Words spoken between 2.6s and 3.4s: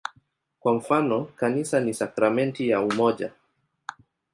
ya umoja".